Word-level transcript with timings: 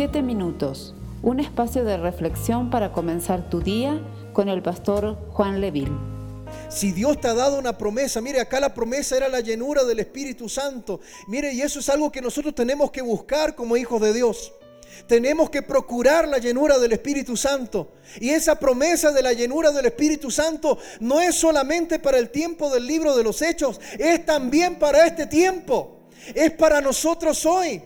Siete 0.00 0.22
minutos, 0.22 0.94
un 1.22 1.40
espacio 1.40 1.84
de 1.84 1.98
reflexión 1.98 2.70
para 2.70 2.90
comenzar 2.90 3.50
tu 3.50 3.60
día 3.60 4.00
con 4.32 4.48
el 4.48 4.62
pastor 4.62 5.18
Juan 5.28 5.60
Leville. 5.60 5.92
Si 6.70 6.92
Dios 6.92 7.20
te 7.20 7.28
ha 7.28 7.34
dado 7.34 7.58
una 7.58 7.76
promesa, 7.76 8.22
mire, 8.22 8.40
acá 8.40 8.60
la 8.60 8.72
promesa 8.72 9.18
era 9.18 9.28
la 9.28 9.40
llenura 9.40 9.84
del 9.84 9.98
Espíritu 9.98 10.48
Santo. 10.48 11.00
Mire, 11.28 11.52
y 11.52 11.60
eso 11.60 11.80
es 11.80 11.88
algo 11.90 12.10
que 12.10 12.22
nosotros 12.22 12.54
tenemos 12.54 12.90
que 12.90 13.02
buscar 13.02 13.54
como 13.54 13.76
hijos 13.76 14.00
de 14.00 14.14
Dios. 14.14 14.54
Tenemos 15.06 15.50
que 15.50 15.60
procurar 15.60 16.26
la 16.26 16.38
llenura 16.38 16.78
del 16.78 16.92
Espíritu 16.92 17.36
Santo. 17.36 17.88
Y 18.20 18.30
esa 18.30 18.54
promesa 18.54 19.12
de 19.12 19.20
la 19.20 19.34
llenura 19.34 19.70
del 19.70 19.84
Espíritu 19.84 20.30
Santo 20.30 20.78
no 21.00 21.20
es 21.20 21.34
solamente 21.34 21.98
para 21.98 22.16
el 22.16 22.30
tiempo 22.30 22.70
del 22.70 22.86
libro 22.86 23.14
de 23.14 23.22
los 23.22 23.42
hechos, 23.42 23.78
es 23.98 24.24
también 24.24 24.78
para 24.78 25.06
este 25.06 25.26
tiempo. 25.26 25.98
Es 26.34 26.52
para 26.52 26.80
nosotros 26.80 27.44
hoy. 27.44 27.82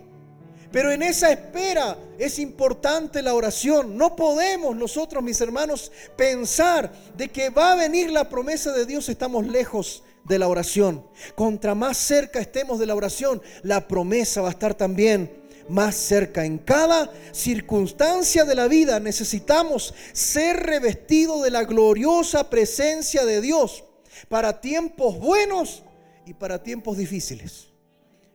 Pero 0.74 0.91
en 0.91 1.05
esa 1.05 1.30
espera 1.30 1.96
es 2.19 2.41
importante 2.41 3.23
la 3.23 3.34
oración. 3.34 3.96
No 3.96 4.16
podemos 4.16 4.74
nosotros, 4.74 5.23
mis 5.23 5.41
hermanos, 5.41 5.92
pensar 6.16 6.92
de 7.16 7.28
que 7.28 7.51
va 7.51 7.70
a 7.70 7.77
venir 7.77 8.10
la 8.10 8.28
promesa 8.28 8.73
de 8.73 8.84
Dios. 8.84 9.09
Estamos 9.09 9.46
lejos 9.46 10.02
de 10.24 10.37
la 10.37 10.48
oración. 10.48 11.06
Contra 11.37 11.77
más 11.77 11.96
cerca 11.96 12.41
estemos 12.41 12.80
de 12.80 12.87
la 12.87 12.96
oración, 12.96 13.41
la 13.62 13.87
promesa 13.87 14.41
va 14.41 14.48
a 14.48 14.51
estar 14.51 14.74
también 14.74 15.45
más 15.68 15.95
cerca. 15.95 16.45
En 16.45 16.59
cada 16.59 17.09
circunstancia 17.30 18.45
de 18.45 18.56
la 18.56 18.66
vida 18.66 18.98
necesitamos 18.98 19.95
ser 20.12 20.56
revestidos 20.56 21.45
de 21.45 21.52
la 21.52 21.62
gloriosa 21.62 22.51
presencia 22.51 23.24
de 23.24 23.41
Dios 23.41 23.84
para 24.29 24.60
tiempos 24.60 25.20
buenos 25.20 25.84
y 26.27 26.34
para 26.34 26.65
tiempos 26.65 26.96
difíciles 26.96 27.73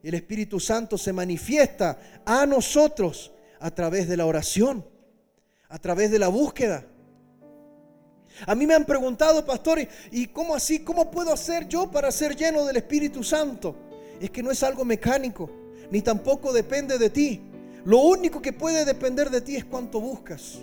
el 0.04 0.14
Espíritu 0.14 0.60
Santo 0.60 0.98
se 0.98 1.14
manifiesta 1.14 2.00
a 2.26 2.46
nosotros 2.46 3.32
a 3.60 3.72
través 3.72 4.08
de 4.08 4.18
la 4.18 4.26
oración, 4.26 4.86
a 5.68 5.80
través 5.80 6.12
de 6.12 6.20
la 6.20 6.30
búsqueda. 6.30 6.86
A 8.46 8.56
mí 8.56 8.66
me 8.66 8.74
han 8.74 8.86
preguntado, 8.86 9.46
pastor, 9.46 9.80
¿y 10.12 10.28
cómo 10.28 10.56
así? 10.56 10.80
¿Cómo 10.80 11.12
puedo 11.12 11.34
hacer 11.34 11.68
yo 11.68 11.92
para 11.92 12.12
ser 12.12 12.36
lleno 12.36 12.66
del 12.66 12.78
Espíritu 12.78 13.24
Santo? 13.24 13.76
Es 14.22 14.30
que 14.32 14.44
no 14.44 14.52
es 14.52 14.64
algo 14.64 14.86
mecánico, 14.86 15.50
ni 15.92 16.02
tampoco 16.02 16.54
depende 16.54 16.98
de 16.98 17.10
ti. 17.10 17.42
Lo 17.86 18.00
único 18.00 18.42
que 18.42 18.54
puede 18.54 18.86
depender 18.86 19.30
de 19.30 19.42
ti 19.42 19.56
es 19.56 19.66
cuánto 19.66 20.00
buscas, 20.00 20.60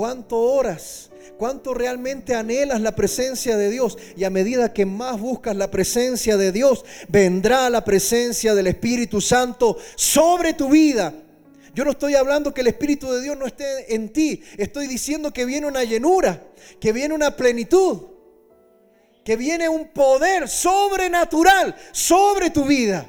cuánto 0.00 0.38
oras, 0.38 1.10
cuánto 1.36 1.74
realmente 1.74 2.34
anhelas 2.34 2.80
la 2.80 2.96
presencia 2.96 3.58
de 3.58 3.68
Dios. 3.68 3.98
Y 4.16 4.24
a 4.24 4.30
medida 4.30 4.72
que 4.72 4.86
más 4.86 5.20
buscas 5.20 5.54
la 5.54 5.70
presencia 5.70 6.38
de 6.38 6.52
Dios, 6.52 6.86
vendrá 7.08 7.68
la 7.68 7.84
presencia 7.84 8.54
del 8.54 8.68
Espíritu 8.68 9.20
Santo 9.20 9.76
sobre 9.96 10.54
tu 10.54 10.70
vida. 10.70 11.12
Yo 11.74 11.84
no 11.84 11.90
estoy 11.90 12.14
hablando 12.14 12.54
que 12.54 12.62
el 12.62 12.68
Espíritu 12.68 13.12
de 13.12 13.20
Dios 13.20 13.36
no 13.36 13.44
esté 13.44 13.94
en 13.94 14.08
ti. 14.08 14.42
Estoy 14.56 14.86
diciendo 14.86 15.34
que 15.34 15.44
viene 15.44 15.66
una 15.66 15.84
llenura, 15.84 16.44
que 16.80 16.94
viene 16.94 17.14
una 17.14 17.36
plenitud, 17.36 18.04
que 19.22 19.36
viene 19.36 19.68
un 19.68 19.88
poder 19.88 20.48
sobrenatural 20.48 21.76
sobre 21.92 22.48
tu 22.48 22.64
vida. 22.64 23.04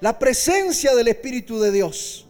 La 0.00 0.20
presencia 0.20 0.94
del 0.94 1.08
Espíritu 1.08 1.58
de 1.58 1.72
Dios. 1.72 2.28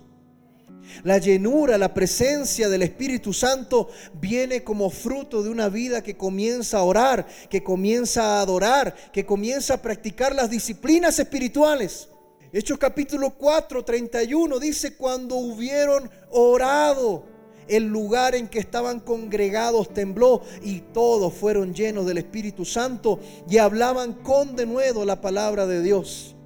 La 1.05 1.19
llenura, 1.19 1.79
la 1.79 1.95
presencia 1.95 2.69
del 2.69 2.83
Espíritu 2.83 3.33
Santo 3.33 3.89
viene 4.15 4.63
como 4.63 4.91
fruto 4.91 5.43
de 5.43 5.51
una 5.51 5.69
vida 5.69 6.03
que 6.03 6.17
comienza 6.17 6.79
a 6.79 6.83
orar, 6.83 7.27
que 7.49 7.63
comienza 7.63 8.39
a 8.39 8.41
adorar, 8.41 8.95
que 9.13 9.27
comienza 9.27 9.75
a 9.75 9.83
practicar 9.83 10.35
las 10.35 10.51
disciplinas 10.51 11.19
espirituales. 11.19 12.09
Hechos 12.53 12.79
capítulo 12.79 13.31
4, 13.31 13.85
31 13.85 14.59
dice, 14.59 14.97
cuando 14.97 15.37
hubieron 15.37 16.11
orado, 16.31 17.25
el 17.69 17.85
lugar 17.85 18.35
en 18.35 18.49
que 18.49 18.59
estaban 18.59 19.01
congregados 19.01 19.95
tembló 19.95 20.43
y 20.63 20.81
todos 20.81 21.33
fueron 21.33 21.75
llenos 21.75 22.07
del 22.07 22.19
Espíritu 22.19 22.65
Santo 22.65 23.21
y 23.49 23.59
hablaban 23.59 24.13
con 24.13 24.57
denuedo 24.57 25.05
la 25.05 25.21
palabra 25.21 25.67
de 25.67 25.83
Dios 25.83 26.37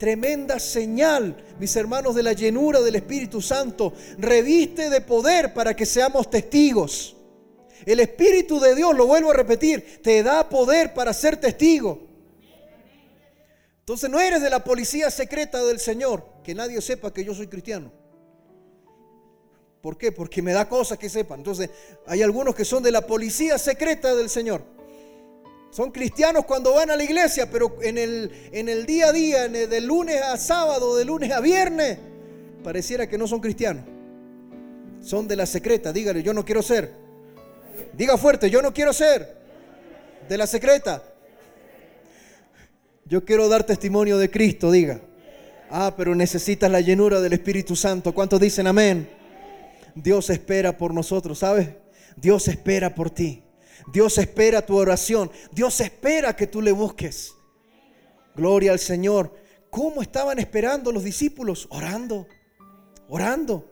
tremenda 0.00 0.58
señal, 0.58 1.36
mis 1.60 1.76
hermanos, 1.76 2.16
de 2.16 2.24
la 2.24 2.32
llenura 2.32 2.80
del 2.80 2.96
Espíritu 2.96 3.40
Santo. 3.40 3.92
Reviste 4.18 4.88
de 4.90 5.02
poder 5.02 5.54
para 5.54 5.76
que 5.76 5.86
seamos 5.86 6.28
testigos. 6.28 7.14
El 7.86 8.00
Espíritu 8.00 8.58
de 8.58 8.74
Dios, 8.74 8.96
lo 8.96 9.06
vuelvo 9.06 9.30
a 9.30 9.34
repetir, 9.34 10.00
te 10.02 10.22
da 10.22 10.48
poder 10.48 10.94
para 10.94 11.12
ser 11.12 11.36
testigo. 11.36 12.00
Entonces 13.80 14.10
no 14.10 14.18
eres 14.18 14.40
de 14.42 14.50
la 14.50 14.64
policía 14.64 15.10
secreta 15.10 15.62
del 15.62 15.78
Señor, 15.78 16.24
que 16.42 16.54
nadie 16.54 16.80
sepa 16.80 17.12
que 17.12 17.24
yo 17.24 17.34
soy 17.34 17.48
cristiano. 17.48 17.92
¿Por 19.82 19.98
qué? 19.98 20.12
Porque 20.12 20.42
me 20.42 20.52
da 20.52 20.68
cosas 20.68 20.98
que 20.98 21.08
sepan. 21.08 21.40
Entonces 21.40 21.70
hay 22.06 22.22
algunos 22.22 22.54
que 22.54 22.64
son 22.64 22.82
de 22.82 22.90
la 22.90 23.06
policía 23.06 23.58
secreta 23.58 24.14
del 24.14 24.30
Señor. 24.30 24.79
Son 25.70 25.92
cristianos 25.92 26.44
cuando 26.44 26.74
van 26.74 26.90
a 26.90 26.96
la 26.96 27.04
iglesia, 27.04 27.48
pero 27.50 27.78
en 27.80 27.96
el, 27.96 28.30
en 28.52 28.68
el 28.68 28.86
día 28.86 29.08
a 29.08 29.12
día, 29.12 29.48
de 29.48 29.80
lunes 29.80 30.20
a 30.20 30.36
sábado, 30.36 30.96
de 30.96 31.04
lunes 31.04 31.30
a 31.30 31.40
viernes, 31.40 31.98
pareciera 32.64 33.08
que 33.08 33.16
no 33.16 33.28
son 33.28 33.40
cristianos. 33.40 33.84
Son 35.00 35.28
de 35.28 35.36
la 35.36 35.46
secreta. 35.46 35.92
Dígale, 35.92 36.22
yo 36.22 36.34
no 36.34 36.44
quiero 36.44 36.62
ser. 36.62 36.92
Diga 37.92 38.18
fuerte, 38.18 38.50
yo 38.50 38.62
no 38.62 38.74
quiero 38.74 38.92
ser 38.92 39.36
de 40.28 40.36
la 40.36 40.46
secreta. 40.46 41.02
Yo 43.04 43.24
quiero 43.24 43.48
dar 43.48 43.64
testimonio 43.64 44.18
de 44.18 44.30
Cristo, 44.30 44.70
diga. 44.70 45.00
Ah, 45.70 45.94
pero 45.96 46.14
necesitas 46.14 46.70
la 46.70 46.80
llenura 46.80 47.20
del 47.20 47.32
Espíritu 47.32 47.76
Santo. 47.76 48.12
¿Cuántos 48.12 48.40
dicen 48.40 48.66
amén? 48.66 49.08
Dios 49.94 50.30
espera 50.30 50.76
por 50.76 50.92
nosotros, 50.92 51.38
¿sabes? 51.38 51.70
Dios 52.16 52.48
espera 52.48 52.94
por 52.94 53.10
ti. 53.10 53.42
Dios 53.92 54.18
espera 54.18 54.64
tu 54.64 54.76
oración. 54.76 55.30
Dios 55.52 55.80
espera 55.80 56.36
que 56.36 56.46
tú 56.46 56.62
le 56.62 56.72
busques. 56.72 57.34
Gloria 58.34 58.72
al 58.72 58.78
Señor. 58.78 59.34
¿Cómo 59.70 60.02
estaban 60.02 60.38
esperando 60.38 60.92
los 60.92 61.04
discípulos? 61.04 61.66
Orando, 61.70 62.26
orando. 63.08 63.70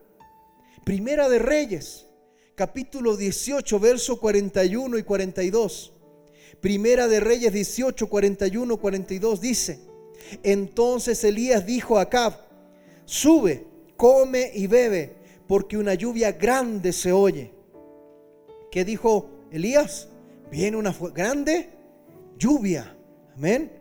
Primera 0.84 1.28
de 1.28 1.38
Reyes, 1.38 2.06
capítulo 2.54 3.16
18, 3.16 3.80
verso 3.80 4.18
41 4.20 4.98
y 4.98 5.02
42. 5.02 5.92
Primera 6.60 7.08
de 7.08 7.20
Reyes 7.20 7.52
18, 7.52 8.08
41, 8.08 8.76
42 8.76 9.40
dice, 9.40 9.80
entonces 10.42 11.22
Elías 11.24 11.64
dijo 11.66 11.98
a 11.98 12.02
Acab, 12.02 12.34
sube, 13.04 13.66
come 13.96 14.50
y 14.54 14.66
bebe, 14.66 15.16
porque 15.46 15.76
una 15.76 15.94
lluvia 15.94 16.32
grande 16.32 16.92
se 16.92 17.12
oye. 17.12 17.52
¿Qué 18.70 18.84
dijo 18.84 19.30
Elías, 19.50 20.08
viene 20.50 20.76
una 20.76 20.94
grande 21.14 21.70
lluvia. 22.36 22.94
Amén. 23.34 23.72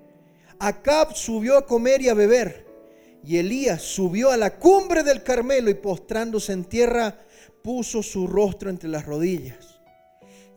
Acab 0.59 1.15
subió 1.15 1.57
a 1.57 1.65
comer 1.65 2.01
y 2.01 2.09
a 2.09 2.13
beber. 2.13 2.65
Y 3.23 3.37
Elías 3.37 3.81
subió 3.81 4.31
a 4.31 4.37
la 4.37 4.57
cumbre 4.57 5.03
del 5.03 5.23
Carmelo 5.23 5.69
y 5.69 5.73
postrándose 5.73 6.53
en 6.53 6.65
tierra, 6.65 7.19
puso 7.61 8.01
su 8.01 8.27
rostro 8.27 8.69
entre 8.69 8.89
las 8.89 9.05
rodillas. 9.05 9.79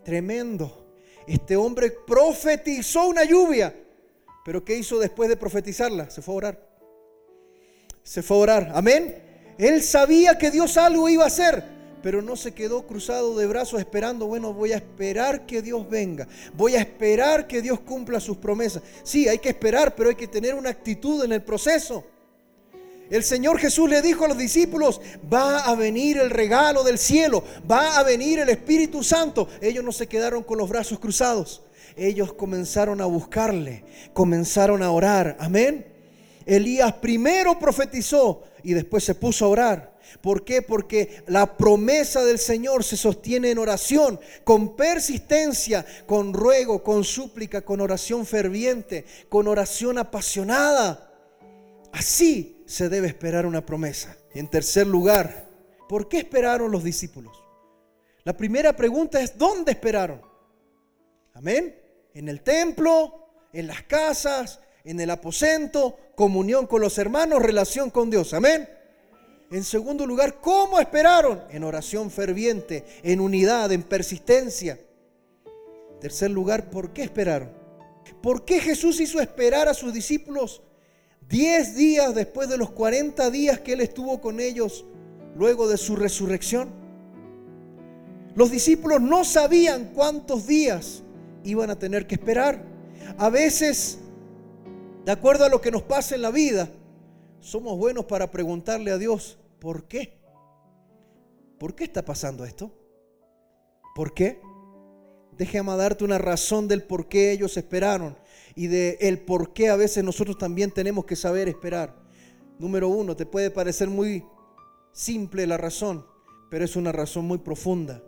Tremendo. 0.03 0.95
Este 1.27 1.55
hombre 1.55 1.91
profetizó 1.91 3.07
una 3.07 3.23
lluvia. 3.25 3.75
Pero 4.45 4.63
¿qué 4.63 4.77
hizo 4.77 4.97
después 4.99 5.29
de 5.29 5.37
profetizarla? 5.37 6.09
Se 6.09 6.21
fue 6.21 6.33
a 6.33 6.37
orar. 6.37 6.67
Se 8.03 8.23
fue 8.23 8.37
a 8.37 8.39
orar. 8.39 8.71
Amén. 8.73 9.53
Él 9.57 9.83
sabía 9.83 10.37
que 10.37 10.49
Dios 10.49 10.77
algo 10.77 11.09
iba 11.09 11.25
a 11.25 11.27
hacer 11.27 11.80
pero 12.01 12.21
no 12.21 12.35
se 12.35 12.53
quedó 12.53 12.85
cruzado 12.87 13.37
de 13.37 13.47
brazos 13.47 13.79
esperando, 13.79 14.27
bueno, 14.27 14.53
voy 14.53 14.73
a 14.73 14.77
esperar 14.77 15.45
que 15.45 15.61
Dios 15.61 15.89
venga, 15.89 16.27
voy 16.53 16.75
a 16.75 16.79
esperar 16.79 17.47
que 17.47 17.61
Dios 17.61 17.79
cumpla 17.79 18.19
sus 18.19 18.37
promesas. 18.37 18.83
Sí, 19.03 19.27
hay 19.27 19.39
que 19.39 19.49
esperar, 19.49 19.95
pero 19.95 20.09
hay 20.09 20.15
que 20.15 20.27
tener 20.27 20.55
una 20.55 20.69
actitud 20.69 21.23
en 21.23 21.31
el 21.31 21.41
proceso. 21.41 22.03
El 23.09 23.23
Señor 23.23 23.59
Jesús 23.59 23.89
le 23.89 24.01
dijo 24.01 24.23
a 24.23 24.29
los 24.29 24.37
discípulos, 24.37 25.01
va 25.31 25.59
a 25.65 25.75
venir 25.75 26.17
el 26.17 26.29
regalo 26.29 26.81
del 26.83 26.97
cielo, 26.97 27.43
va 27.69 27.99
a 27.99 28.03
venir 28.03 28.39
el 28.39 28.47
Espíritu 28.47 29.03
Santo. 29.03 29.49
Ellos 29.59 29.83
no 29.83 29.91
se 29.91 30.07
quedaron 30.07 30.43
con 30.43 30.57
los 30.57 30.69
brazos 30.69 30.97
cruzados, 30.97 31.61
ellos 31.97 32.31
comenzaron 32.33 33.01
a 33.01 33.05
buscarle, 33.05 33.83
comenzaron 34.13 34.81
a 34.81 34.91
orar. 34.91 35.35
Amén. 35.39 35.85
Elías 36.45 36.93
primero 36.93 37.59
profetizó 37.59 38.43
y 38.63 38.73
después 38.73 39.03
se 39.03 39.13
puso 39.13 39.45
a 39.45 39.49
orar. 39.49 39.90
¿Por 40.19 40.43
qué? 40.43 40.61
Porque 40.61 41.23
la 41.27 41.57
promesa 41.57 42.23
del 42.25 42.39
Señor 42.39 42.83
se 42.83 42.97
sostiene 42.97 43.51
en 43.51 43.57
oración, 43.57 44.19
con 44.43 44.75
persistencia, 44.75 45.85
con 46.05 46.33
ruego, 46.33 46.83
con 46.83 47.03
súplica, 47.03 47.61
con 47.61 47.79
oración 47.81 48.25
ferviente, 48.25 49.05
con 49.29 49.47
oración 49.47 49.97
apasionada. 49.97 51.11
Así 51.91 52.63
se 52.65 52.89
debe 52.89 53.07
esperar 53.07 53.45
una 53.45 53.65
promesa. 53.65 54.17
Y 54.33 54.39
en 54.39 54.47
tercer 54.47 54.87
lugar, 54.87 55.47
¿por 55.87 56.07
qué 56.07 56.19
esperaron 56.19 56.71
los 56.71 56.83
discípulos? 56.83 57.41
La 58.23 58.35
primera 58.35 58.75
pregunta 58.75 59.21
es, 59.21 59.37
¿dónde 59.37 59.71
esperaron? 59.71 60.21
Amén. 61.33 61.75
En 62.13 62.29
el 62.29 62.41
templo, 62.41 63.29
en 63.53 63.67
las 63.67 63.83
casas, 63.83 64.59
en 64.83 64.99
el 64.99 65.09
aposento, 65.09 65.97
comunión 66.15 66.67
con 66.67 66.81
los 66.81 66.97
hermanos, 66.97 67.41
relación 67.41 67.89
con 67.89 68.09
Dios. 68.09 68.33
Amén. 68.33 68.67
En 69.51 69.65
segundo 69.65 70.07
lugar, 70.07 70.39
¿cómo 70.39 70.79
esperaron? 70.79 71.43
En 71.49 71.65
oración 71.65 72.09
ferviente, 72.09 72.85
en 73.03 73.19
unidad, 73.19 73.69
en 73.73 73.83
persistencia. 73.83 74.79
Tercer 75.99 76.31
lugar, 76.31 76.69
¿por 76.69 76.93
qué 76.93 77.03
esperaron? 77.03 77.49
¿Por 78.23 78.45
qué 78.45 78.61
Jesús 78.61 79.01
hizo 79.01 79.19
esperar 79.19 79.67
a 79.67 79.73
sus 79.73 79.93
discípulos 79.93 80.61
diez 81.27 81.75
días 81.75 82.15
después 82.15 82.47
de 82.47 82.57
los 82.57 82.71
40 82.71 83.29
días 83.29 83.59
que 83.59 83.73
Él 83.73 83.81
estuvo 83.81 84.21
con 84.21 84.39
ellos 84.39 84.85
luego 85.35 85.67
de 85.67 85.75
su 85.75 85.97
resurrección? 85.97 86.69
Los 88.35 88.51
discípulos 88.51 89.01
no 89.01 89.25
sabían 89.25 89.91
cuántos 89.93 90.47
días 90.47 91.03
iban 91.43 91.69
a 91.69 91.77
tener 91.77 92.07
que 92.07 92.15
esperar. 92.15 92.63
A 93.17 93.29
veces, 93.29 93.99
de 95.03 95.11
acuerdo 95.11 95.43
a 95.43 95.49
lo 95.49 95.59
que 95.59 95.71
nos 95.71 95.83
pasa 95.83 96.15
en 96.15 96.21
la 96.21 96.31
vida, 96.31 96.69
somos 97.41 97.77
buenos 97.77 98.05
para 98.05 98.31
preguntarle 98.31 98.91
a 98.91 98.97
Dios, 98.97 99.39
¿Por 99.61 99.87
qué? 99.87 100.19
¿Por 101.59 101.75
qué 101.75 101.83
está 101.83 102.03
pasando 102.03 102.43
esto? 102.43 102.73
¿Por 103.93 104.15
qué? 104.15 104.41
Déjame 105.37 105.77
darte 105.77 106.03
una 106.03 106.17
razón 106.17 106.67
del 106.67 106.81
por 106.83 107.07
qué 107.07 107.31
ellos 107.31 107.55
esperaron 107.57 108.17
y 108.55 108.65
de 108.65 109.23
por 109.27 109.53
qué 109.53 109.69
a 109.69 109.75
veces 109.75 110.03
nosotros 110.03 110.39
también 110.39 110.71
tenemos 110.71 111.05
que 111.05 111.15
saber 111.15 111.47
esperar. 111.47 111.95
Número 112.57 112.89
uno, 112.89 113.15
te 113.15 113.27
puede 113.27 113.51
parecer 113.51 113.87
muy 113.87 114.25
simple 114.93 115.45
la 115.45 115.57
razón, 115.57 116.07
pero 116.49 116.65
es 116.65 116.75
una 116.75 116.91
razón 116.91 117.25
muy 117.25 117.37
profunda. 117.37 118.03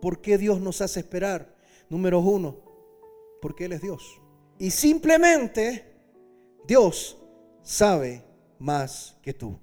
¿Por 0.00 0.22
qué 0.22 0.38
Dios 0.38 0.58
nos 0.58 0.80
hace 0.80 1.00
esperar? 1.00 1.54
Número 1.90 2.18
uno, 2.20 2.56
porque 3.42 3.66
Él 3.66 3.72
es 3.74 3.82
Dios. 3.82 4.22
Y 4.58 4.70
simplemente 4.70 5.84
Dios 6.66 7.18
sabe 7.62 8.24
más 8.58 9.18
que 9.20 9.34
tú. 9.34 9.58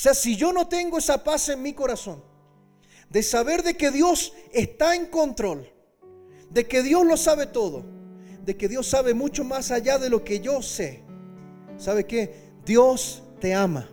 O 0.00 0.02
sea, 0.02 0.14
si 0.14 0.34
yo 0.34 0.50
no 0.50 0.66
tengo 0.66 0.96
esa 0.96 1.22
paz 1.22 1.50
en 1.50 1.60
mi 1.60 1.74
corazón, 1.74 2.24
de 3.10 3.22
saber 3.22 3.62
de 3.62 3.76
que 3.76 3.90
Dios 3.90 4.32
está 4.50 4.96
en 4.96 5.04
control, 5.04 5.70
de 6.48 6.66
que 6.66 6.82
Dios 6.82 7.04
lo 7.04 7.18
sabe 7.18 7.44
todo, 7.44 7.84
de 8.42 8.56
que 8.56 8.66
Dios 8.66 8.86
sabe 8.86 9.12
mucho 9.12 9.44
más 9.44 9.70
allá 9.70 9.98
de 9.98 10.08
lo 10.08 10.24
que 10.24 10.40
yo 10.40 10.62
sé, 10.62 11.02
¿sabe 11.76 12.06
qué? 12.06 12.50
Dios 12.64 13.22
te 13.40 13.52
ama. 13.52 13.90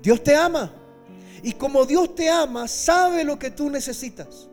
Dios 0.00 0.22
te 0.22 0.36
ama. 0.36 0.72
Y 1.42 1.54
como 1.54 1.84
Dios 1.84 2.14
te 2.14 2.30
ama, 2.30 2.68
sabe 2.68 3.24
lo 3.24 3.40
que 3.40 3.50
tú 3.50 3.68
necesitas. 3.68 4.48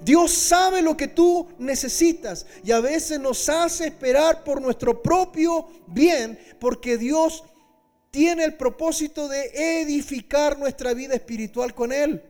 Dios 0.00 0.32
sabe 0.32 0.82
lo 0.82 0.96
que 0.96 1.08
tú 1.08 1.48
necesitas 1.58 2.46
y 2.62 2.70
a 2.70 2.78
veces 2.78 3.18
nos 3.18 3.48
hace 3.48 3.88
esperar 3.88 4.44
por 4.44 4.62
nuestro 4.62 5.02
propio 5.02 5.66
bien 5.88 6.38
porque 6.60 6.96
Dios 6.96 7.42
tiene 8.10 8.44
el 8.44 8.54
propósito 8.54 9.28
de 9.28 9.80
edificar 9.82 10.58
nuestra 10.58 10.94
vida 10.94 11.14
espiritual 11.14 11.74
con 11.74 11.92
Él. 11.92 12.22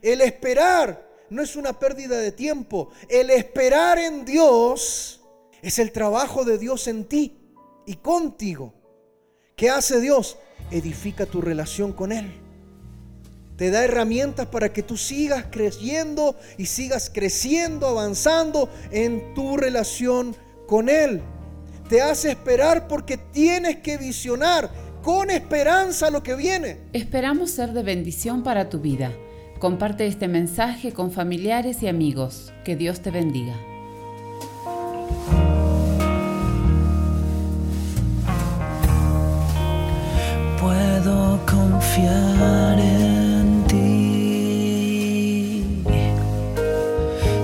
El 0.00 0.20
esperar 0.20 1.06
no 1.30 1.42
es 1.42 1.56
una 1.56 1.78
pérdida 1.78 2.18
de 2.18 2.32
tiempo. 2.32 2.90
El 3.08 3.30
esperar 3.30 3.98
en 3.98 4.24
Dios 4.24 5.20
es 5.60 5.78
el 5.78 5.92
trabajo 5.92 6.44
de 6.44 6.58
Dios 6.58 6.88
en 6.88 7.04
ti 7.04 7.38
y 7.86 7.96
contigo. 7.96 8.74
¿Qué 9.56 9.70
hace 9.70 10.00
Dios? 10.00 10.38
Edifica 10.70 11.26
tu 11.26 11.40
relación 11.40 11.92
con 11.92 12.12
Él. 12.12 12.32
Te 13.56 13.70
da 13.70 13.84
herramientas 13.84 14.46
para 14.46 14.72
que 14.72 14.82
tú 14.82 14.96
sigas 14.96 15.46
creciendo 15.50 16.36
y 16.56 16.66
sigas 16.66 17.10
creciendo, 17.10 17.86
avanzando 17.86 18.70
en 18.90 19.34
tu 19.34 19.56
relación 19.56 20.34
con 20.66 20.88
Él. 20.88 21.22
Te 21.88 22.00
hace 22.00 22.30
esperar 22.30 22.88
porque 22.88 23.18
tienes 23.18 23.76
que 23.76 23.98
visionar 23.98 24.70
con 25.02 25.30
esperanza 25.30 26.10
lo 26.10 26.22
que 26.22 26.34
viene. 26.34 26.78
Esperamos 26.92 27.50
ser 27.50 27.72
de 27.72 27.82
bendición 27.82 28.42
para 28.42 28.68
tu 28.68 28.78
vida. 28.78 29.10
Comparte 29.58 30.06
este 30.06 30.28
mensaje 30.28 30.92
con 30.92 31.10
familiares 31.10 31.82
y 31.82 31.88
amigos. 31.88 32.52
Que 32.64 32.76
Dios 32.76 33.00
te 33.00 33.10
bendiga. 33.10 33.54
Puedo 40.60 41.40
confiar 41.46 42.78
en 42.78 43.64
ti. 43.66 45.64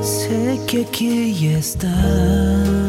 Sé 0.03 0.61
que 0.67 0.83
aquí 0.83 1.49
estás 1.49 2.88